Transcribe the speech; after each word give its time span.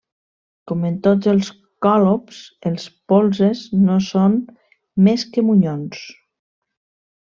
Com 0.69 0.87
en 0.87 0.95
tots 1.07 1.29
els 1.33 1.49
còlobs, 1.87 2.41
els 2.71 2.87
polzes 3.13 3.63
no 3.85 4.01
són 4.09 4.41
més 5.11 5.31
que 5.35 5.49
monyons. 5.53 6.05